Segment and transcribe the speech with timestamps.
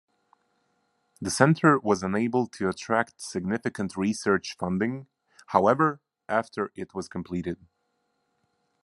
[1.21, 5.05] The center was unable to attract significant research funding,
[5.49, 7.63] however, after it was completed.